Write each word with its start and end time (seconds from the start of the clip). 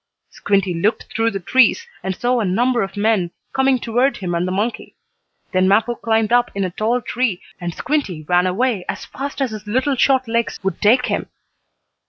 Squinty 0.31 0.73
looked 0.73 1.13
through 1.13 1.29
the 1.29 1.39
trees, 1.39 1.85
and 2.01 2.15
saw 2.15 2.39
a 2.39 2.43
number 2.43 2.81
of 2.81 2.97
men 2.97 3.29
coming 3.53 3.77
toward 3.77 4.17
him 4.17 4.33
and 4.33 4.47
the 4.47 4.51
monkey. 4.51 4.95
Then 5.51 5.67
Mappo 5.67 5.93
climbed 5.93 6.33
up 6.33 6.49
in 6.55 6.63
a 6.63 6.71
tall 6.71 7.01
tree, 7.01 7.39
and 7.59 7.71
Squinty 7.75 8.23
ran 8.23 8.47
away 8.47 8.83
as 8.89 9.05
fast 9.05 9.41
as 9.43 9.51
his 9.51 9.67
little 9.67 9.95
short 9.95 10.27
legs 10.27 10.59
would 10.63 10.81
take 10.81 11.05
him. 11.05 11.29